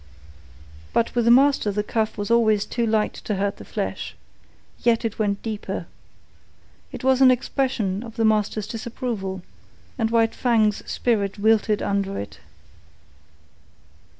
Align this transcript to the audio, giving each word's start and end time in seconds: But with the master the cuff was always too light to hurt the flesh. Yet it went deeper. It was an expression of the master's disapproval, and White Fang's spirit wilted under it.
But 0.93 1.13
with 1.13 1.25
the 1.25 1.29
master 1.29 1.71
the 1.71 1.83
cuff 1.83 2.17
was 2.17 2.31
always 2.31 2.65
too 2.65 2.87
light 2.87 3.13
to 3.13 3.35
hurt 3.35 3.57
the 3.57 3.63
flesh. 3.63 4.15
Yet 4.81 5.05
it 5.05 5.19
went 5.19 5.43
deeper. 5.43 5.85
It 6.91 7.03
was 7.03 7.21
an 7.21 7.29
expression 7.29 8.01
of 8.01 8.15
the 8.15 8.25
master's 8.25 8.65
disapproval, 8.65 9.43
and 9.99 10.09
White 10.09 10.33
Fang's 10.33 10.83
spirit 10.91 11.37
wilted 11.37 11.83
under 11.83 12.17
it. 12.17 12.39